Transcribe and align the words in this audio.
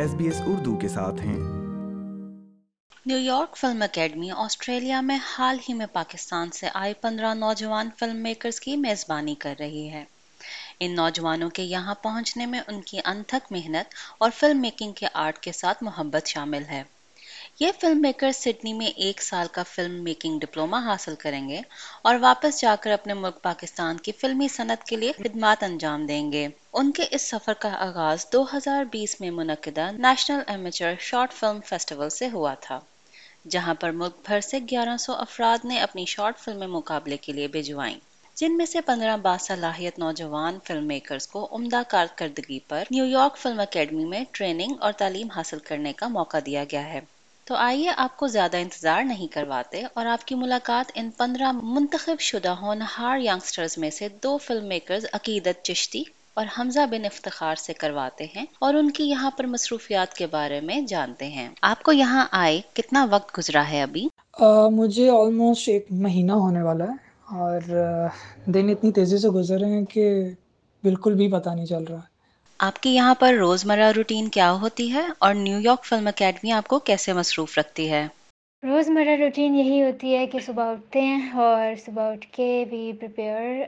S 0.00 0.14
B 0.14 0.24
S 0.24 0.40
Urdu 0.46 0.76
کے 0.76 0.88
ساتھ 0.88 1.20
ہیں۔ 1.20 1.38
New 3.06 3.18
York 3.18 3.56
film 3.56 3.82
academy 3.82 4.30
Australia 4.30 5.00
میں 5.00 5.18
حال 5.22 5.58
ہی 5.68 5.74
میں 5.74 5.86
پاکستان 5.92 6.50
سے 6.50 6.66
آئے 6.74 6.94
پندرہ 6.94 7.34
نوجوان 7.34 7.88
فلم 7.98 8.16
میکرز 8.16 8.60
کی 8.60 8.76
میزبانی 8.76 9.34
کر 9.34 9.54
رہی 9.58 9.90
ہے۔ 9.90 10.04
ان 10.80 10.94
نوجوانوں 10.94 11.50
کے 11.50 11.62
یہاں 11.62 11.94
پہنچنے 11.94 12.46
میں 12.46 12.60
ان 12.66 12.80
کی 12.80 13.00
انتھک 13.04 13.52
محنت 13.52 13.94
اور 14.18 14.30
فلم 14.36 14.60
میکنگ 14.60 14.92
کے 14.92 15.06
آرٹ 15.14 15.38
کے 15.38 15.52
ساتھ 15.52 15.82
محبت 15.82 16.26
شامل 16.26 16.62
ہے۔ 16.70 16.82
یہ 17.60 17.70
فلم 17.80 18.00
میکر 18.02 18.32
سڈنی 18.32 18.72
میں 18.72 18.86
ایک 18.86 19.22
سال 19.22 19.46
کا 19.52 19.62
فلم 19.62 20.02
میکنگ 20.04 20.38
ڈپلوما 20.38 20.78
حاصل 20.84 21.14
کریں 21.14 21.48
گے 21.48 21.60
اور 22.02 22.16
واپس 22.20 22.60
جا 22.60 22.74
کر 22.80 22.90
اپنے 22.90 23.14
ملک 23.14 23.42
پاکستان 23.42 23.96
کی 23.96 24.12
فلمی 24.12 24.48
صنعت 24.48 24.84
کے 24.84 24.96
لیے 24.96 25.12
خدمات 25.12 25.62
انجام 25.62 26.06
دیں 26.06 26.32
گے۔ 26.32 26.48
ان 26.72 26.92
کے 26.92 27.04
اس 27.10 27.28
سفر 27.30 27.52
کا 27.52 27.72
آغاز 27.78 28.26
دو 28.32 28.44
ہزار 28.54 28.84
بیس 28.84 29.20
میں 29.20 29.30
منعقدہ 29.30 29.90
national 29.90 30.40
amateur 30.46 30.94
short 31.00 31.32
film 31.32 31.60
festival 31.66 32.10
سے 32.10 32.28
ہوا 32.28 32.54
تھا، 32.60 32.80
جہاں 33.48 33.74
پر 33.74 33.90
ملک 33.90 34.16
بھر 34.26 34.40
سے 34.40 34.58
گیارہ 34.70 34.96
سو 34.96 35.12
افراد 35.12 35.64
نے 35.64 35.80
اپنی 35.80 36.04
شارٹ 36.04 36.38
فلمیں 36.38 36.66
مقابلے 36.66 37.16
کے 37.16 37.32
لیے 37.32 37.48
بھجوائیں۔ 37.48 37.96
جن 38.36 38.56
میں 38.56 38.66
سے 38.66 38.80
پندرہ 38.80 39.16
باصلاحیت 39.16 39.98
نوجوان 39.98 40.58
فلم 40.64 40.86
میکرز 40.86 41.28
کو 41.28 41.48
عمدہ 41.52 41.82
کارکردگی 41.88 42.58
پر 42.68 42.84
نیو 42.90 43.04
یارک 43.04 43.36
فلم 43.36 43.60
اکیڈمی 43.60 44.04
میں 44.04 44.24
ٹریننگ 44.32 44.74
اور 44.80 44.92
تعلیم 44.92 45.30
حاصل 45.30 45.58
کرنے 45.58 45.92
کا 45.92 46.08
موقع 46.08 46.36
دیا 46.46 46.64
گیا 46.72 46.84
ہے۔ 46.84 47.00
تو 47.50 47.56
آئیے 47.56 47.90
آپ 47.96 48.16
کو 48.16 48.26
زیادہ 48.26 48.56
انتظار 48.56 49.02
نہیں 49.04 49.26
کرواتے 49.26 49.82
اور 49.94 50.06
آپ 50.06 50.26
کی 50.26 50.34
ملاقات 50.34 50.92
ان 50.94 51.10
پندرہ 51.16 51.52
منتخب 51.52 52.20
شدہ 52.20 52.48
ہونہار 52.48 53.18
ینگسٹرز 53.18 53.78
میں 53.78 53.90
سے 53.90 54.08
دو 54.22 54.38
فلم 54.38 54.66
میکرز 54.66 55.06
عقیدت 55.12 55.64
چشتی 55.64 56.02
اور 56.34 56.46
حمزہ 56.58 56.86
بن 56.90 57.04
افتخار 57.04 57.54
سے 57.54 57.72
کرواتے 57.72 58.26
ہیں 58.36 58.44
اور 58.58 58.74
ان 58.74 58.90
کی 58.90 59.04
یہاں 59.04 59.30
پر 59.30 59.46
مصروفیات 59.46 60.14
کے 60.14 60.26
بارے 60.26 60.60
میں 60.60 60.80
جانتے 60.80 61.28
ہیں۔ 61.28 61.48
آپ 61.62 61.82
کو 61.82 61.92
یہاں 61.92 62.26
آئے 62.30 62.60
کتنا 62.72 63.06
وقت 63.10 63.38
گزرا 63.38 63.70
ہے 63.70 63.82
ابھی؟ 63.82 64.08
مجھے 64.70 65.10
آلموسٹ 65.10 65.68
ایک 65.68 65.86
مہینہ 65.90 66.32
ہونے 66.32 66.62
والا 66.62 66.84
ہے 66.84 66.94
اور 67.24 67.60
دن 68.46 68.68
اتنی 68.68 68.92
تیزی 68.92 69.18
سے 69.18 69.28
گزر 69.28 69.60
رہے 69.60 69.68
ہیں 69.68 69.84
کہ 69.84 70.30
بالکل 70.82 71.14
بھی 71.14 71.32
پتہ 71.32 71.50
نہیں 71.50 71.66
چل 71.66 71.84
رہا۔ 71.84 72.00
آپ 72.60 72.78
کی 72.82 72.90
یہاں 72.90 73.14
پر 73.14 73.34
روزمرہ 73.34 73.90
روٹین 73.96 74.28
کیا 74.28 74.50
ہوتی 74.52 74.92
ہے 74.92 75.02
اور 75.18 75.34
نیو 75.34 75.58
یارک 75.60 75.84
فلم 75.84 76.06
اکیڈمی 76.06 76.52
آپ 76.52 76.66
کو 76.68 76.78
کیسے 76.78 77.12
مصروف 77.12 77.58
رکھتی 77.58 77.90
ہے؟ 77.90 78.06
روزمرہ 78.62 79.16
روٹین 79.16 79.54
یہی 79.54 79.82
ہوتی 79.82 80.16
ہے 80.16 80.26
کہ 80.26 80.38
صبح 80.38 80.70
اٹھتے 80.72 81.00
ہیں 81.00 81.30
اور 81.36 81.74
صبح 81.84 82.10
اٹھ 82.12 82.26
کے 82.32 82.64
we 82.70 82.92
prepare 83.00 83.62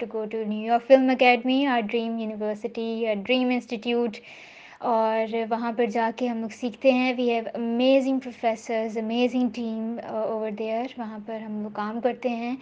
to 0.00 0.06
go 0.12 0.24
to 0.24 0.38
New 0.46 0.66
York 0.66 0.86
film 0.86 1.10
academy 1.10 1.66
our 1.66 1.80
dream 1.80 2.18
university 2.18 3.14
dream 3.26 3.48
institute 3.48 4.16
اور 4.80 5.34
وہاں 5.50 5.70
پر 5.76 5.86
جا 5.92 6.10
کے 6.16 6.26
ہم 6.28 6.38
لوگ 6.40 6.48
سیکھتے 6.50 6.92
ہیں۔ 6.92 7.12
We 7.16 7.28
have 7.30 7.42
amazing 7.54 8.18
professors 8.18 8.96
amazing 8.98 9.48
team 9.54 9.96
over 10.04 10.50
there 10.58 10.92
وہاں 10.98 11.18
پر 11.26 11.40
ہم 11.40 11.60
لوگ 11.62 11.70
کام 11.74 12.00
کرتے 12.00 12.28
ہیں 12.28 12.54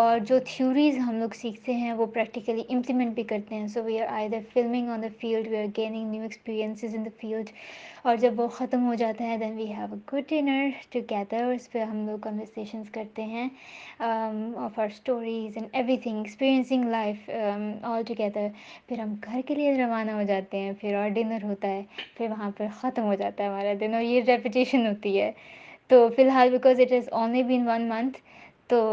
اور 0.00 0.18
جو 0.28 0.38
تھیوریز 0.46 0.98
ہم 0.98 1.14
لوگ 1.14 1.34
سیکھتے 1.36 1.74
ہیں 1.74 1.92
وہ 1.92 2.06
پریکٹیکلی 2.14 2.62
امپلیمنٹ 2.68 3.14
بھی 3.14 3.22
کرتے 3.22 3.54
ہیں۔ 3.54 3.66
So 3.66 3.82
we 3.82 4.00
are 4.00 4.06
either 4.28 4.40
filming 4.52 4.90
on 4.90 5.02
the 5.02 5.08
field 5.20 5.48
we 5.48 5.56
are 5.56 5.66
gaining 5.76 6.10
new 6.10 6.22
experiences 6.22 6.94
in 6.94 7.04
the 7.04 7.10
field 7.20 7.50
اور 8.04 8.16
جب 8.16 8.40
وہ 8.40 8.46
ختم 8.48 8.86
ہو 8.86 8.94
جاتا 8.94 9.24
ہے 9.24 9.36
then 9.38 9.54
we 9.56 9.64
have 9.66 9.86
a 9.92 9.98
good 10.12 10.28
dinner 10.28 10.68
together 10.90 11.44
اس 11.44 11.70
پہ 11.72 11.82
ہم 11.82 12.06
لوگ 12.06 12.18
کنورسیشنس 12.22 12.90
کرتے 12.92 13.22
ہیں 13.24 13.48
of 14.00 14.78
our 14.78 14.86
stories 14.86 15.56
and 15.56 15.68
everything 16.02 16.16
experiencing 16.16 16.88
life 16.90 17.30
all 17.82 18.02
together 18.08 18.48
پھر 18.88 18.98
ہم 18.98 19.14
گھر 19.24 19.40
کے 19.46 19.54
لیے 19.54 19.76
روانہ 19.76 20.10
ہو 20.10 20.22
جاتے 20.28 20.58
ہیں، 20.58 20.72
پھر 20.80 20.94
اور 20.94 21.08
ڈنر 21.14 21.44
ہوتا 21.44 21.68
ہے، 21.68 21.82
پھر 22.16 22.30
وہاں 22.30 22.50
پہ 22.56 22.66
ختم 22.80 23.04
ہو 23.04 23.14
جاتا 23.14 23.44
ہے 23.44 23.48
ہمارا 23.48 23.72
دن 23.80 23.94
اور 23.94 24.02
یہ 24.02 24.20
ریپوٹیشن 24.26 24.86
ہوتی 24.86 25.20
ہے. 25.20 25.30
تو 25.88 26.08
فی 26.16 26.22
الحال 26.22 26.50
because 26.50 26.80
it 26.80 26.92
is 26.92 27.08
only 27.12 27.42
been 27.42 27.68
one 27.68 27.88
month 27.88 28.18
تو 28.68 28.84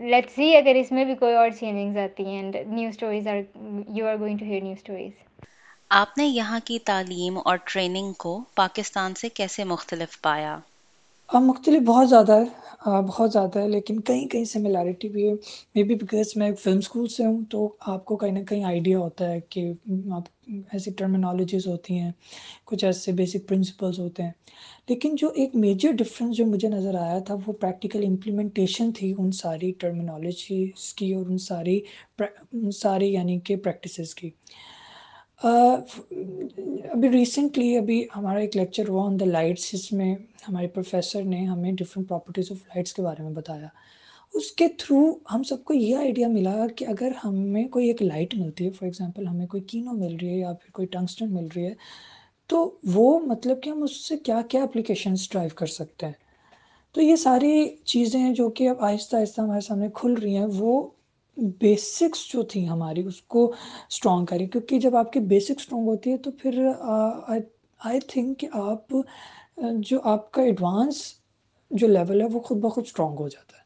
لیٹ 0.00 0.30
سی 0.30 0.54
اگر 0.56 0.74
اس 0.74 0.92
میں 0.92 1.04
بھی 1.04 1.14
کوئی 1.14 1.34
اور 1.34 1.50
چینجنگز 1.58 1.98
آتی 1.98 2.24
ہیں 2.24 2.36
and 2.36 2.56
new 2.66 2.88
stories 2.88 3.28
are 3.28 3.40
you 3.88 4.06
are 4.06 4.16
going 4.20 4.38
to 4.38 4.44
hear 4.44 4.62
new 4.62 4.72
stories 4.72 5.31
آپ 5.94 6.18
نے 6.18 6.26
یہاں 6.26 6.60
کی 6.64 6.78
تعلیم 6.78 7.38
اور 7.44 7.56
ٹریننگ 7.64 8.12
کو 8.12 8.44
پاکستان 8.54 9.14
سے 9.14 9.28
کیسے 9.28 9.64
مختلف 9.64 10.20
پایا؟ 10.22 10.58
مختلف 11.28 11.82
بہت 11.82 12.08
زیادہ 12.08 12.32
ہے۔ 12.32 12.44
بہت 13.08 13.32
زیادہ 13.32 13.58
ہے، 13.58 13.68
لیکن 13.68 14.00
کہیں 14.00 14.28
کہیں 14.28 14.44
سملیرٹی 14.44 15.08
بھی 15.08 15.28
ہے۔ 15.28 15.32
مے 15.74 15.82
بی 15.82 15.94
بیکاز 15.94 16.36
میں 16.36 16.50
فلم 16.54 16.78
اسکول 16.78 17.08
سے 17.08 17.24
ہوں، 17.26 17.44
تو 17.50 17.76
آپ 17.86 18.04
کو 18.04 18.16
کہیں 18.16 18.32
نہ 18.32 18.44
کہیں 18.44 18.64
آئیڈیا 18.64 18.98
ہوتا 18.98 19.30
ہے 19.30 19.40
کہ 19.48 19.72
آپ 20.12 20.22
ایسی 20.72 20.90
ٹرمینالوجیز 20.90 21.66
ہوتی 21.66 21.98
ہیں، 21.98 22.12
کچھ 22.64 22.84
ایسے 22.84 23.12
بیسک 23.12 23.48
پرنسپلس 23.48 23.98
ہوتے 23.98 24.22
ہیں۔ 24.22 24.32
لیکن 24.88 25.14
جو 25.16 25.28
ایک 25.34 25.54
میجر 25.54 25.92
ڈفرینس 25.92 26.36
جو 26.36 26.46
مجھے 26.46 26.68
نظر 26.68 26.94
آیا 26.94 27.18
تھا، 27.18 27.36
وہ 27.46 27.52
پریکٹیکل 27.52 28.04
امپلیمنٹیشن 28.08 28.92
تھی 28.92 29.14
ان 29.18 29.32
ساری 29.32 29.72
ٹرمینالوجیز 29.78 30.94
کی 30.94 31.14
اور 31.14 31.26
ان 31.26 31.38
ساری 31.38 31.80
ان 32.18 32.70
ساری 32.70 33.12
یعنی 33.12 33.38
کہ 33.40 33.56
پریکٹسز 33.56 34.14
کی۔ 34.14 34.30
ابھی 35.42 37.10
ریسنٹلی 37.12 37.76
ابھی 37.78 38.02
ہمارا 38.16 38.38
ایک 38.38 38.56
لیکچر 38.56 38.88
ہوا 38.88 39.06
آن 39.06 39.18
دا 39.20 39.24
لائٹس 39.24 39.70
جس 39.72 39.92
میں 39.92 40.14
ہمارے 40.48 40.68
پروفیسر 40.68 41.22
نے 41.22 41.44
ہمیں 41.46 41.72
ڈفرینٹ 41.72 42.08
پراپرٹیز 42.08 42.52
آف 42.52 42.58
لائٹس 42.66 42.92
کے 42.92 43.02
بارے 43.02 43.22
میں 43.22 43.30
بتایا 43.30 43.68
اس 44.34 44.50
کے 44.52 44.68
تھرو 44.78 45.00
ہم 45.34 45.42
سب 45.42 45.64
کو 45.64 45.74
یہ 45.74 45.96
آئیڈیا 45.96 46.28
ملا 46.28 46.66
کہ 46.76 46.84
اگر 46.88 47.12
ہمیں 47.24 47.68
کوئی 47.68 47.86
ایک 47.86 48.02
لائٹ 48.02 48.34
ملتی 48.34 48.66
ہے 48.66 48.70
فار 48.70 48.86
ایگزامپل 48.86 49.26
ہمیں 49.26 49.46
کوئی 49.46 49.62
کینو 49.62 49.92
مل 49.92 50.16
رہی 50.16 50.28
ہے 50.28 50.38
یا 50.38 50.52
پھر 50.52 50.70
کوئی 50.70 50.86
ٹنگسٹن 50.86 51.34
مل 51.34 51.48
رہی 51.56 51.66
ہے 51.66 51.74
تو 52.50 52.78
وہ 52.84 53.18
مطلب 53.20 53.62
کہ 53.62 53.70
ہم 53.70 53.82
اس 53.82 53.96
سے 54.06 54.16
کیا 54.16 54.40
کیا 54.48 54.62
اپلیکیشنس 54.62 55.28
ڈرائیو 55.30 55.50
کر 55.54 55.66
سکتے 55.66 56.06
ہیں 56.06 56.20
تو 56.94 57.00
یہ 57.00 57.16
ساری 57.16 57.68
چیزیں 57.84 58.32
جو 58.34 58.48
کہ 58.50 58.68
اب 58.68 58.84
آہستہ 58.84 59.16
آہستہ 59.16 59.40
ہمارے 59.40 59.60
سامنے 59.60 59.88
کھل 59.94 60.14
رہی 60.14 60.36
ہیں 60.36 60.46
وہ 60.54 60.82
بیسکس 61.36 62.32
جو 62.32 62.42
تھیں 62.42 62.66
ہماری، 62.68 63.02
اس 63.02 63.20
کو 63.22 63.52
اسٹرانگ 63.88 64.26
کریں۔ 64.26 64.46
کیونکہ 64.46 64.78
جب 64.78 64.96
آپ 64.96 65.12
کی 65.12 65.20
بیسک 65.20 65.52
اسٹرانگ 65.58 65.86
ہوتی 65.86 66.12
ہے 66.12 66.16
تو 66.16 66.30
پھر 66.30 66.66
آئی 67.78 68.00
تھنک 68.00 68.38
کہ 68.38 68.48
آپ، 68.52 68.94
جو 69.72 69.98
آپ 70.04 70.32
کا 70.32 70.42
ایڈوانس 70.42 71.14
جو 71.70 71.86
لیول 71.86 72.20
ہے 72.20 72.26
وہ 72.26 72.40
خود 72.40 72.58
بخود 72.58 72.84
اسٹرانگ 72.86 73.16
ہو 73.18 73.28
جاتا 73.28 73.56
ہے۔ 73.56 73.62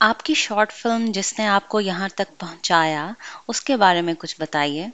آپ 0.00 0.22
کی 0.22 0.34
شارٹ 0.34 0.72
فلم 0.72 1.10
جس 1.10 1.38
نے 1.38 1.46
آپ 1.46 1.68
کو 1.68 1.80
یہاں 1.80 2.08
تک 2.14 2.40
پہنچایا، 2.40 3.12
اس 3.48 3.60
کے 3.60 3.76
بارے 3.76 4.00
میں 4.00 4.14
کچھ 4.18 4.40
بتائیے۔ 4.40 4.86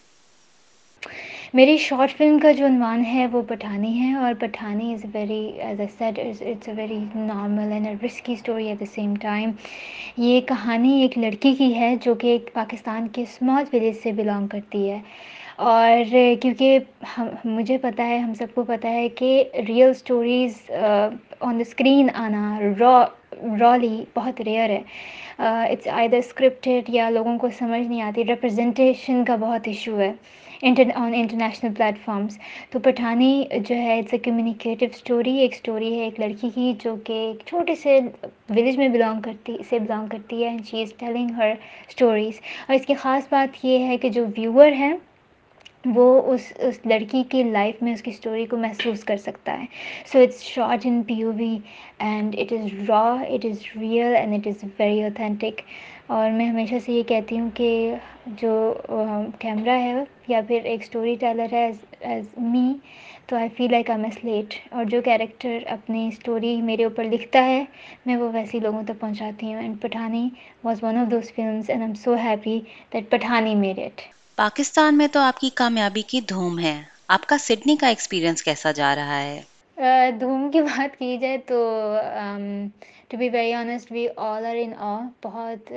میری 1.54 1.76
شارٹ 1.76 2.10
فلم 2.16 2.38
کا 2.38 2.50
جو 2.52 2.66
عنوان 2.66 3.04
ہے 3.04 3.26
وہ 3.32 3.40
پٹھانی 3.48 3.88
ہے 4.00 4.12
اور 4.16 4.34
Pathani 4.40 4.92
is 4.94 5.04
a 5.04 5.10
very 5.14 5.40
as 5.66 5.80
a 5.80 5.86
set 5.98 6.18
it's 6.18 6.68
a 6.68 6.74
very 6.76 6.98
normal 7.14 7.72
and 7.72 7.86
a 7.86 7.94
risky 8.04 8.32
story 8.32 8.66
at 8.68 8.80
the 8.80 8.84
same 8.94 9.14
time 9.20 9.50
یہ 10.16 10.40
کہانی 10.48 11.00
ایک 11.02 11.18
لڑکی 11.18 11.52
کی 11.54 11.74
ہے 11.74 11.94
جو 12.04 12.14
کہ 12.20 12.26
ایک 12.26 12.50
پاکستان 12.54 13.08
کے 13.12 13.22
اسمال 13.22 13.64
ولیج 13.72 13.96
سے 14.02 14.12
بلانگ 14.16 14.46
کرتی 14.48 14.88
ہے 14.90 15.00
اور 15.56 16.14
کیونکہ 16.42 16.78
ہم، 17.16 17.28
مجھے 17.44 17.78
پتہ 17.78 18.02
ہے، 18.02 18.18
ہم 18.18 18.32
سب 18.34 18.54
کو 18.54 18.64
پتہ 18.64 18.86
ہے 18.88 19.08
کہ 19.16 19.44
real 19.68 19.90
stories 19.90 20.70
on 20.70 21.58
the 21.58 21.60
screen 21.60 22.08
آنا 22.14 22.58
را 22.80 23.04
رالی 23.60 24.04
بہت 24.16 24.40
ریئر 24.40 24.70
ہے. 24.70 24.82
اٹس 25.38 25.88
آئی 25.92 26.08
در 26.08 26.18
اسکرپٹیڈ 26.18 26.90
یا 26.94 27.10
لوگوں 27.10 27.38
کو 27.38 27.48
سمجھ 27.58 27.86
نہیں 27.86 28.02
آتی 28.02 28.24
ریپرزنٹیشن 28.24 29.24
کا 29.24 29.36
بہت 29.40 29.68
ایشو 29.68 29.98
ہے. 30.00 30.12
آن 30.62 31.14
انٹرنیشنل 31.14 31.72
پلیٹفارمس 31.74 32.38
تو 32.70 32.78
پٹھانی 32.78 33.44
جو 33.68 33.74
ہے 33.74 33.98
اٹس 33.98 34.12
اے 34.12 34.18
کمیونیکیٹیو 34.18 34.88
اسٹوری 34.94 35.36
ایک 35.38 35.52
اسٹوری 35.54 35.94
ہے 35.94 36.04
ایک 36.04 36.20
لڑکی 36.20 36.48
کی، 36.54 36.72
جو 36.84 36.94
کہ 37.04 37.12
ایک 37.12 37.46
چھوٹے 37.46 37.74
سے 37.74 37.98
ولیج 38.48 38.76
میں 38.78 38.88
بلانگ 38.88 39.20
کرتی، 39.20 39.56
سے 39.68 39.78
بلانگ 39.78 40.06
کرتی 40.06 40.42
ہے 40.42 40.48
and 40.48 40.66
she 40.66 40.82
is 40.82 40.92
telling 40.98 41.30
her 41.36 41.52
stories 41.88 42.40
اور 42.68 42.74
اس 42.74 42.86
کی 42.86 42.94
خاص 42.94 43.28
بات 43.30 43.64
یہ 43.64 43.86
ہے 43.86 43.96
کہ 43.96 44.08
جو 44.08 44.24
ویور 44.36 44.72
ہے 44.78 44.92
وہ 45.84 46.06
اس 46.32 46.52
اس 46.58 46.78
لڑکی 46.86 47.22
کی 47.28 47.42
لائف 47.42 47.82
میں 47.82 47.92
اس 47.92 48.02
کی 48.02 48.10
اسٹوری 48.10 48.44
کو 48.46 48.56
محسوس 48.56 49.04
کر 49.04 49.16
سکتا 49.16 49.58
ہے. 49.60 49.64
So 50.12 50.18
it's 50.18 50.42
shot 50.44 50.86
in 50.86 51.02
P 51.02 51.22
O 51.22 51.32
V 51.36 51.56
and 51.98 52.36
it 52.38 52.52
is 52.52 52.88
raw 52.88 53.06
it 53.28 53.44
is 53.44 53.66
real 53.80 54.16
and 54.16 54.34
it 54.34 54.46
is 54.46 54.64
very 54.78 55.02
authentic 55.02 55.60
اور 56.10 56.30
میں 56.30 56.46
ہمیشہ 56.46 56.74
سے 56.84 56.92
یہ 56.92 57.02
کہتی 57.02 57.38
ہوں 57.38 57.50
کہ 57.54 57.94
جو 58.36 58.52
کیمرہ 59.38 59.78
ہے 59.78 59.92
یا 60.28 60.40
پھر 60.48 60.64
ایک 60.64 60.82
اسٹوری 60.82 61.14
ٹیلر 61.20 61.52
ہے 61.52 61.64
ایز 61.64 61.76
ایز 62.00 62.24
می 62.44 62.72
تو 63.26 63.36
I 63.36 63.48
feel 63.56 63.70
like 63.70 63.90
I 63.90 64.00
miss 64.00 64.24
late 64.24 64.54
اور 64.70 64.84
جو 64.84 65.00
کیریکٹر 65.02 65.58
اپنی 65.68 66.06
اسٹوری 66.08 66.60
میرے 66.62 66.84
اوپر 66.84 67.04
لکھتا 67.04 67.44
ہے، 67.44 67.62
میں 68.06 68.16
وہ 68.16 68.30
ویسے 68.32 68.58
لوگوں 68.58 68.82
تک 68.82 69.00
پہنچاتی 69.00 69.46
ہوں۔ 69.46 69.60
And 69.62 69.80
Pathani 69.82 70.28
was 70.64 70.82
one 70.82 70.96
of 70.96 71.10
those 71.10 71.32
films 71.34 71.70
and 71.70 71.82
am 71.82 71.94
so 71.94 72.14
happy 72.24 72.58
that 72.92 73.10
Pathani 73.10 73.54
made 73.54 73.78
it 73.78 74.00
Pakistan 74.38 74.98
میں 74.98 75.06
تو 75.08 75.20
آپ 75.20 75.38
کی 75.40 75.50
کامیابی 75.54 76.02
کی 76.02 76.20
دھوم 76.28 76.58
ہے۔ 76.58 76.80
آپ 77.08 77.26
کا 77.26 77.38
سڈنی 77.38 77.76
کا 77.76 77.88
ایکسپیرئنس 77.88 78.42
کیسا 78.42 78.72
جا 78.72 78.94
رہا 78.96 79.22
ہے؟ 79.22 79.40
دھوم 80.20 80.50
کی 80.50 80.60
بات 80.68 80.98
کی 80.98 81.16
جائے 81.20 81.36
تو 81.46 81.58
to 83.08 83.16
be 83.16 83.28
very 83.28 83.52
honest 83.54 83.92
we 83.92 84.06
all 84.16 84.46
are 84.46 84.56
in 84.56 84.72
a 84.78 84.98
بہت 85.22 85.72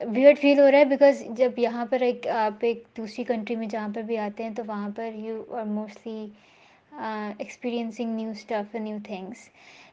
ویئرڈ 0.00 0.38
فیل 0.38 0.58
ہو 0.60 0.70
رہا 0.70 0.78
ہے 0.78 0.84
بیکاز 0.84 1.22
جب 1.36 1.58
یہاں 1.58 1.84
پر 1.90 2.00
ایک، 2.00 2.26
آپ 2.36 2.64
ایک 2.64 2.82
دوسری 2.96 3.24
کنٹری 3.24 3.56
میں 3.56 3.66
جہاں 3.66 3.88
پر 3.94 4.02
بھی 4.02 4.18
آتے 4.18 4.42
ہیں 4.42 4.54
تو 4.56 4.62
وہاں 4.66 4.88
پر 4.96 5.10
you 5.16 5.42
are 5.50 5.64
mostly 5.66 6.26
experiencing 6.92 8.14
new 8.16 8.30
stuff 8.30 8.74
new 8.76 8.96
things 9.04 9.48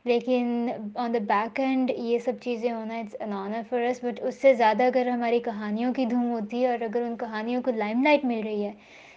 لیکن 0.05 0.69
آن 0.95 1.13
دا 1.13 1.19
بیک 1.27 1.59
اینڈ 1.59 1.91
یہ 1.91 2.19
سب 2.25 2.33
چیزیں 2.41 2.71
ہونا 2.71 2.97
it's 2.99 3.15
an 3.19 3.33
honour 3.33 3.61
for 3.69 3.81
us 3.81 4.03
but 4.03 4.19
اس 4.21 4.41
سے 4.41 4.53
زیادہ 4.53 4.83
اگر 4.83 5.07
ہماری 5.07 5.39
کہانیوں 5.45 5.93
کی 5.93 6.05
دھوم 6.05 6.29
ہوتی 6.31 6.63
ہے 6.63 6.69
اور 6.71 6.81
اگر 6.83 7.01
ان 7.01 7.15
کہانیوں 7.19 7.61
کو 7.61 7.71
لائم 7.77 8.03
لائٹ 8.03 8.25
مل 8.25 8.41
رہی 8.43 8.63
ہے، 8.65 8.71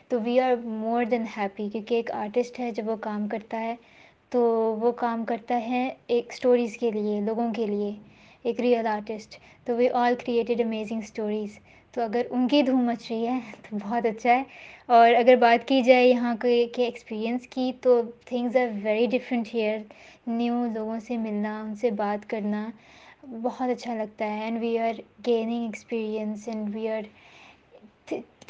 تو 0.08 0.20
we 0.22 0.38
are 0.40 0.54
more 0.64 1.04
than 1.04 1.24
happy 1.36 1.68
کیونکہ 1.70 1.94
ایک 1.94 2.10
آرٹسٹ 2.14 2.60
ہے، 2.60 2.70
جب 2.72 2.88
وہ 2.88 2.96
کام 3.00 3.28
کرتا 3.28 3.60
ہے 3.60 3.74
تو 4.32 4.40
وہ 4.80 4.92
کام 4.92 5.24
کرتا 5.24 5.60
ہے 5.68 5.88
ایک 6.06 6.32
اسٹوریز 6.32 6.76
کے 6.76 6.90
لیے، 6.90 7.20
لوگوں 7.20 7.52
کے 7.54 7.66
لیے، 7.66 7.90
ایک 8.44 8.60
ریئل 8.60 8.86
آرٹسٹ 8.86 9.36
تو 9.64 9.76
we 9.76 9.88
all 9.94 10.14
created 10.26 10.60
amazing 10.60 11.00
stories 11.02 11.58
تو 11.92 12.02
اگر 12.02 12.26
ان 12.30 12.48
کی 12.48 12.62
دھوم 12.62 12.84
مچ 12.86 13.10
رہی 13.10 13.26
ہے 13.26 13.38
تو 13.62 13.76
بہت 13.82 14.06
اچھا 14.06 14.30
ہے۔ 14.30 14.42
اور 14.88 15.14
اگر 15.14 15.36
بات 15.36 15.66
کی 15.68 15.80
جائے 15.82 16.06
یہاں 16.08 16.34
کے 16.36 16.66
کے 16.74 16.84
ایکسپیرئنس 16.84 17.46
کی، 17.48 17.72
تو 17.80 18.00
things 18.24 18.56
are 18.56 18.68
very 18.82 19.06
different 19.06 19.54
here 19.54 19.78
new 20.26 20.64
لوگوں 20.74 20.98
سے 21.00 21.16
ملنا، 21.16 21.60
ان 21.60 21.74
سے 21.74 21.90
بات 21.96 22.28
کرنا 22.30 22.68
بہت 23.42 23.68
اچھا 23.70 23.94
لگتا 23.94 24.24
ہے۔ 24.24 24.40
And 24.40 24.60
we 24.60 24.78
are 24.78 25.00
gaining 25.26 25.64
experience 25.64 26.48
and 26.48 26.74
we 26.74 26.88
are 26.88 27.02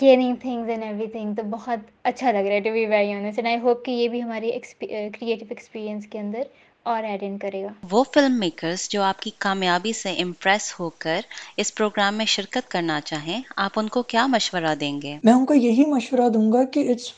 gaining 0.00 0.34
things 0.40 0.68
and 0.68 0.82
everything 1.06 1.34
تو 1.34 1.42
بہت 1.50 1.90
اچھا 2.04 2.30
لگ 2.32 2.46
رہا 2.46 2.54
ہے 2.54 2.60
to 2.60 2.72
be 2.72 2.84
very 2.86 3.12
honest 3.12 3.38
and 3.38 3.48
I 3.48 3.58
hope 3.62 3.84
کہ 3.84 3.90
یہ 3.90 4.08
بھی 4.08 4.22
ہماری 4.22 4.50
کریٹیو 4.80 5.46
ایکسپیرئنس 5.50 6.06
کے 6.06 6.18
اندر 6.18 6.42
اور 6.82 7.04
ایڈ 7.04 7.22
ان 7.22 7.38
کرے 7.38 7.62
گا. 7.62 7.72
وہ 7.90 8.04
فلم 8.14 8.38
میکرز 8.40 8.88
جو 8.88 9.02
آپ 9.02 9.20
کی 9.20 9.30
کامیابی 9.38 9.92
سے 9.92 10.10
امپریس 10.22 10.72
ہو 10.80 10.88
کر 10.98 11.20
اس 11.56 11.74
پروگرام 11.74 12.14
میں 12.14 12.24
شرکت 12.26 12.70
کرنا 12.70 13.00
چاہیں 13.04 13.40
آپ 13.56 13.78
ان 13.78 13.88
کو 13.88 14.02
کیا 14.02 14.26
مشورہ 14.26 14.74
دیں 14.80 15.00
گے؟ 15.02 15.16
میں 15.24 15.32
ان 15.32 15.44
کو 15.46 15.54
یہی 15.54 15.84
مشورہ 15.86 16.28
دوں 16.28 16.52
گا 16.52 16.64
کہ 16.64 16.88
it's 16.90 17.12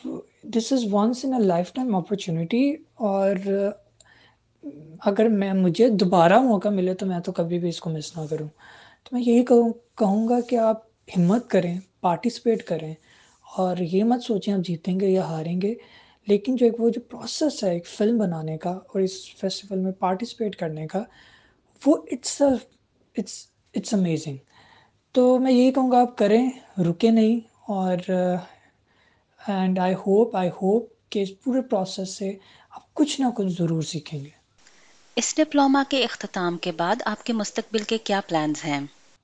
this 0.54 0.72
is 0.72 0.84
once 0.92 1.24
in 1.24 1.34
a 1.34 1.40
lifetime 1.72 1.94
opportunity 1.96 2.74
اور 2.94 3.34
اگر 5.04 5.28
میں 5.28 5.52
مجھے 5.52 5.88
دوبارہ 5.88 6.40
موقع 6.40 6.68
ملے 6.68 6.94
تو 6.94 7.06
میں 7.06 7.20
تو 7.20 7.32
کبھی 7.32 7.58
بھی 7.58 7.68
اس 7.68 7.80
کو 7.80 7.90
مس 7.90 8.16
نہ 8.16 8.26
کروں۔ 8.30 8.48
تو 9.04 9.16
میں 9.16 9.22
یہی 9.22 9.44
کہوں 9.44 9.72
کہوں 9.98 10.28
گا 10.28 10.40
کہ 10.40 10.56
آپ 10.56 10.89
ہمت 11.16 11.50
کریں 11.50 11.80
پارٹیسپیٹ 12.00 12.62
کریں 12.62 12.94
اور 13.56 13.76
یہ 13.76 14.04
مت 14.04 14.22
سوچیں 14.22 14.52
آپ 14.52 14.60
جیتیں 14.60 15.00
گے 15.00 15.08
یا 15.08 15.24
ہاریں 15.24 15.60
گے۔ 15.62 15.74
لیکن 16.26 16.56
جو 16.56 16.66
ایک 16.66 16.80
وہ 16.80 16.90
جو 16.90 17.00
پروسیس 17.00 17.64
ہے، 17.64 17.72
ایک 17.72 17.86
فلم 17.86 18.18
بنانے 18.18 18.58
کا 18.58 18.70
اور 18.70 19.00
اس 19.00 19.34
فیسٹیول 19.36 19.78
میں 19.78 19.92
پارٹیسپیٹ 19.92 20.56
کرنے 20.56 20.86
کا، 20.86 21.02
وہ 21.86 21.96
اٹس 22.10 22.42
اٹس 23.18 23.46
اٹس 23.74 23.94
امیزنگ 23.94 24.36
تو 25.12 25.38
میں 25.38 25.52
یہی 25.52 25.72
کہوں 25.72 25.90
گا، 25.90 26.00
آپ 26.00 26.18
کریں، 26.18 26.50
رکے 26.78 27.10
نہیں 27.10 27.40
اور 27.68 28.10
and 29.48 29.78
I 29.78 29.94
hope 29.94 30.36
I 30.36 30.50
hope 30.62 31.10
کہ 31.10 31.18
اس 31.18 31.28
پورے 31.44 31.60
پروسیس 31.60 32.16
سے 32.16 32.32
آپ 32.70 32.94
کچھ 32.94 33.20
نہ 33.20 33.26
کچھ 33.36 33.46
ضرور 33.58 33.82
سیکھیں 33.82 34.24
گے۔ 34.24 34.30
اس 35.16 35.34
ڈپلوما 35.36 35.82
کے 35.88 36.04
اختتام 36.04 36.58
کے 36.58 36.72
بعد 36.72 36.96
آپ 37.04 37.24
کے 37.24 37.32
مستقبل 37.32 37.82
کے 37.82 37.98
کیا 37.98 38.20
پلانز 38.28 38.64
ہیں؟ 38.64 38.80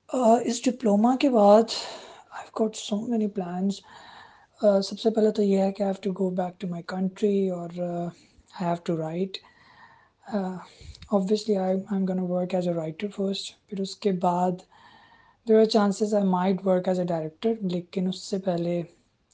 اس 0.09 0.63
ڈپلوما 0.65 1.15
کے 1.21 1.29
بعد 1.31 1.73
آئی 2.31 2.49
گوٹ 2.61 2.77
سو 2.77 2.97
مینی 2.99 3.27
پلانس 3.37 3.81
سب 4.61 4.99
سے 5.01 5.11
پہلے 5.11 5.31
تو 5.31 5.43
یہ 5.43 5.63
ہے 5.63 5.73
کہ 5.73 5.83
I 5.83 5.91
have 5.91 6.03
to 6.03 6.11
go 6.19 6.29
back 6.35 6.61
to 6.61 6.69
my 6.69 6.83
country 6.89 7.49
اور 7.51 7.71
I 7.81 8.67
have 8.67 8.75
to 8.85 8.97
write 8.97 9.39
obviously 10.27 11.57
I 11.57 11.79
am 11.91 12.05
gonna 12.05 12.19
work 12.21 12.55
as 12.55 12.69
a 12.69 12.75
writer 12.75 13.09
first 13.17 13.53
پھر 13.69 13.81
اس 13.81 13.97
کے 13.97 14.13
بعد 14.13 14.63
there 15.47 15.59
are 15.61 15.65
chances 15.65 16.15
I 16.15 16.25
might 16.25 16.67
work 16.67 16.89
as 16.89 16.99
a 16.99 17.07
director 17.07 17.53
لیکن 17.63 18.09
اس 18.09 18.23
سے 18.23 18.39
پہلے 18.39 18.81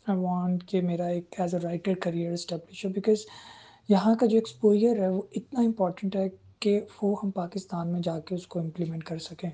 آئی 0.07 0.19
وانٹ 0.19 0.65
کہ 0.69 0.81
میرا 0.81 1.07
ایک 1.07 1.41
as 1.41 1.55
a 1.55 1.61
writer 1.61 1.95
career 1.95 2.33
establish 2.33 2.85
who 2.85 2.91
because 2.91 3.27
یہاں 3.89 4.15
کا 4.15 4.27
جو 4.27 4.37
ایکسپوئر 4.37 5.03
ہے 5.03 5.09
وہ 5.09 5.23
اتنا 5.37 5.61
امپورٹنٹ 5.61 6.17
ہے 6.17 6.29
کہ 6.61 6.81
وہ 7.03 7.15
ہم 7.23 7.31
پاکستان 7.31 7.93
میں 7.93 8.01
جا 8.01 8.19
کے 8.21 8.35
اس 8.35 8.47
کو 8.47 8.59
امپلیمنٹ 8.61 9.05
کر 9.05 9.19
سکیں۔ 9.19 9.51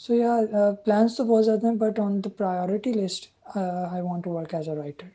سو 0.00 0.14
یا 0.14 0.36
پلانس 0.84 1.16
تو 1.16 1.24
بہت 1.24 1.44
زیادہ 1.44 1.66
ہیں 1.66 1.74
but 1.74 1.98
on 2.00 2.18
the 2.24 2.28
priority 2.36 2.92
list 2.92 3.26
I 3.56 4.02
want 4.02 4.24
to 4.24 4.30
work 4.30 4.54
as 4.54 4.68
a 4.68 4.74
writer 4.74 5.06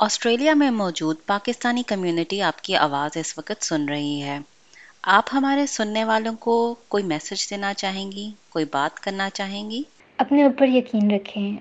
Australia 0.00 0.54
میں 0.54 0.70
موجود 0.70 1.16
پاکستانی 1.26 1.82
کمیونٹی 1.82 2.40
آپ 2.42 2.62
کی 2.62 2.76
آواز 2.76 3.16
اس 3.16 3.38
وقت 3.38 3.64
سن 3.64 3.88
رہی 3.88 4.22
ہے 4.22 4.38
آپ 5.02 5.28
ہمارے 5.32 5.66
سننے 5.66 6.04
والوں 6.04 6.34
کو 6.40 6.74
کوئی 6.88 7.04
میسج 7.04 7.48
دینا 7.50 7.72
چاہیں 7.74 8.12
گی 8.12 8.30
کوئی 8.50 8.64
بات 8.64 9.00
کرنا 9.00 9.28
چاہیں 9.30 9.70
گی 9.70 9.82
اپنے 10.18 10.42
اوپر 10.44 10.68
یقین 10.68 11.10
رکھیں 11.10 11.56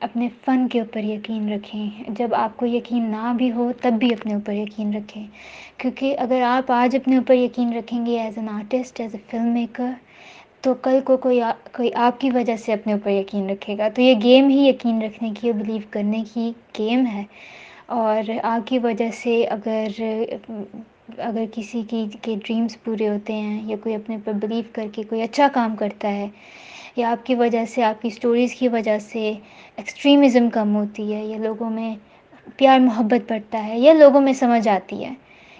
اپنے 0.00 0.28
فن 0.44 0.68
کے 0.68 0.80
اوپر 0.80 1.04
یقین 1.04 1.52
رکھیں 1.52 2.02
جب 2.08 2.34
آپ 2.34 2.56
کو 2.56 2.66
یقین 2.66 3.10
نہ 3.10 3.32
بھی 3.36 3.50
ہو 3.52 3.70
تب 3.80 3.98
بھی 3.98 4.12
اپنے 4.14 4.34
اوپر 4.34 4.52
یقین 4.52 4.94
رکھیں 4.94 5.26
کیونکہ 5.76 6.16
اگر 6.18 6.42
آپ 6.46 6.70
آج 6.72 6.96
اپنے 6.96 7.16
اوپر 7.16 7.34
یقین 7.34 7.72
رکھیں 7.72 8.04
گے 8.06 8.20
as 8.20 8.38
an 8.38 8.48
artist 8.48 9.00
as 9.00 9.14
a 9.14 9.20
film 9.30 9.52
maker 9.52 9.92
تو 10.64 10.72
کل 10.82 10.98
کو 11.04 11.16
کوئی 11.16 11.40
کوئی 11.72 11.92
آپ 11.94 12.20
کی 12.20 12.30
وجہ 12.30 12.56
سے 12.56 12.72
اپنے 12.72 12.92
اوپر 12.92 13.10
یقین 13.10 13.48
رکھے 13.50 13.76
گا۔ 13.78 13.88
تو 13.94 14.02
یہ 14.02 14.14
گیم 14.22 14.48
ہی 14.48 14.66
یقین 14.68 15.02
رکھنے 15.02 15.30
کی 15.40 15.50
اور 15.50 15.60
بلیو 15.60 15.80
کرنے 15.90 16.22
کی 16.34 16.50
گیم 16.78 17.04
ہے۔ 17.06 17.22
اور 17.92 18.30
آپ 18.42 18.66
کی 18.66 18.78
وجہ 18.78 19.10
سے 19.14 19.44
اگر 19.46 20.00
اگر 21.18 21.44
کسی 21.54 21.82
کی، 21.90 22.04
کے 22.22 22.34
ڈریمز 22.44 22.76
پورے 22.84 23.08
ہوتے 23.08 23.32
ہیں 23.32 23.70
یا 23.70 23.76
کوئی 23.82 23.94
اپنے 23.94 24.14
اوپر 24.14 24.32
بلیو 24.32 24.62
کر 24.72 24.86
کے 24.92 25.02
کوئی 25.02 25.22
اچھا 25.22 25.48
کام 25.52 25.76
کرتا 25.76 26.12
ہے 26.12 26.26
یا 26.96 27.10
آپ 27.10 27.26
کی 27.26 27.34
وجہ 27.34 27.64
سے، 27.68 27.82
آپ 27.84 28.02
کی 28.02 28.08
اسٹوریز 28.08 28.54
کی 28.54 28.68
وجہ 28.68 28.98
سے 28.98 29.32
ایکسٹریمزم 29.76 30.48
کم 30.50 30.74
ہوتی 30.76 31.12
ہے 31.14 31.24
یا 31.24 31.38
لوگوں 31.38 31.70
میں 31.70 31.94
پیار 32.56 32.78
محبت 32.80 33.30
بڑھتا 33.30 33.66
ہے 33.66 33.78
یا 33.78 33.92
لوگوں 33.92 34.20
میں 34.20 34.32
سمجھ 34.32 34.66
آتی 34.68 35.04
ہے۔ 35.04 35.12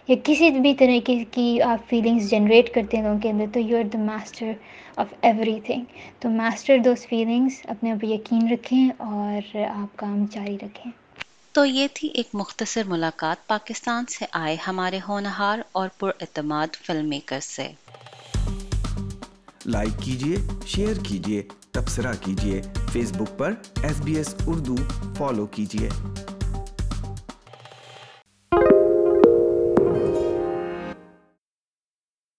یا 0.09 0.17
کسی 0.25 0.51
بھی 0.51 0.75
طریقے 0.75 1.25
کی 1.31 1.63
آپ 1.63 1.89
فیلنگس 1.89 2.31
جنریٹ 2.31 2.75
کرتے 2.75 2.97
ہیں 2.97 3.05
لوگوں 3.05 3.19
کے 3.21 3.31
اندر 3.31 3.45
تو 3.53 3.61
you 3.61 3.79
are 3.79 3.83
the 3.83 3.99
master 3.99 4.53
of 4.97 5.07
everything 5.67 5.85
تو 6.19 6.29
ماسٹر 6.29 6.79
دوز 6.79 7.07
فیلنگس 7.07 7.53
اپنے 7.65 7.93
اوپر 7.93 8.05
یقین 8.05 8.53
رکھیں 8.53 8.91
اور 8.99 9.57
آپ 9.57 9.97
کام 9.97 10.27
جاری 10.31 10.57
رکھیں۔ 10.63 10.93
تو 11.53 11.65
یہ 11.65 11.87
تھی 11.95 12.09
ایک 12.09 12.27
مختصر 12.35 12.83
ملاقات 12.87 13.47
پاکستان 13.47 14.07
سے 14.07 14.25
آئے 14.33 14.57
ہمارے 14.67 14.99
ہونہار 15.09 15.59
اور 15.73 15.89
پراعتماد 15.99 16.67
فلم 16.87 17.09
میکر 17.09 17.41
سے۔ 17.41 17.69
لائک 19.67 20.03
کیجیے 20.03 20.37
شیئر 20.67 20.95
کیجیے 21.03 21.43
تبصرہ 21.71 22.13
کیجیے 22.25 22.63
فیس 22.93 23.13
بک 23.13 23.39
پر 23.39 23.53
S 23.83 24.01
B 24.01 24.17
S 24.17 24.35
Urdu 24.47 24.77
follow 25.19 25.47
کیجیے 25.47 25.89